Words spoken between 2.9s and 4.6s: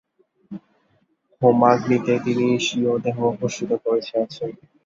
দেহ ভস্মীভূত করিয়াছেন।